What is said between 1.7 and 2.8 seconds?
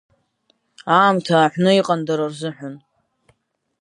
иҟан дара рзыҳәан…